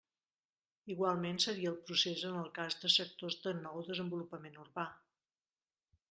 Igualment 0.91 1.35
seria 1.43 1.73
el 1.73 1.75
procés 1.89 2.23
en 2.29 2.39
el 2.39 2.49
cas 2.55 2.77
de 2.85 2.91
sectors 2.93 3.37
de 3.43 3.53
nou 3.59 3.81
desenvolupament 3.89 4.57
urbà. 4.65 4.87